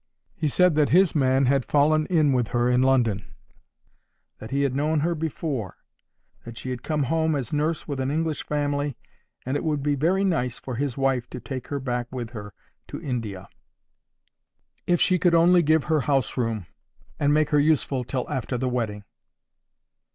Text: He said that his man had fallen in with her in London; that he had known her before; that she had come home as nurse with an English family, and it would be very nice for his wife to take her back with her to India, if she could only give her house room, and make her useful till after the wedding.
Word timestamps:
He 0.35 0.47
said 0.47 0.73
that 0.77 0.89
his 0.89 1.13
man 1.13 1.45
had 1.45 1.63
fallen 1.63 2.07
in 2.07 2.33
with 2.33 2.47
her 2.47 2.67
in 2.71 2.81
London; 2.81 3.23
that 4.39 4.49
he 4.49 4.63
had 4.63 4.75
known 4.75 5.01
her 5.01 5.13
before; 5.13 5.75
that 6.43 6.57
she 6.57 6.71
had 6.71 6.81
come 6.81 7.03
home 7.03 7.35
as 7.35 7.53
nurse 7.53 7.87
with 7.87 7.99
an 7.99 8.09
English 8.09 8.41
family, 8.41 8.97
and 9.45 9.55
it 9.55 9.63
would 9.63 9.83
be 9.83 9.93
very 9.93 10.23
nice 10.23 10.57
for 10.57 10.73
his 10.73 10.97
wife 10.97 11.29
to 11.29 11.39
take 11.39 11.67
her 11.67 11.79
back 11.79 12.07
with 12.11 12.31
her 12.31 12.51
to 12.87 12.99
India, 12.99 13.47
if 14.87 14.99
she 14.99 15.19
could 15.19 15.35
only 15.35 15.61
give 15.61 15.83
her 15.83 16.01
house 16.01 16.35
room, 16.35 16.65
and 17.19 17.31
make 17.31 17.51
her 17.51 17.59
useful 17.59 18.03
till 18.03 18.27
after 18.27 18.57
the 18.57 18.69
wedding. 18.69 19.03